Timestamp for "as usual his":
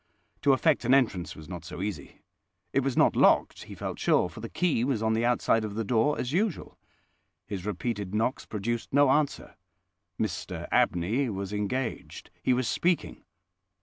6.17-7.67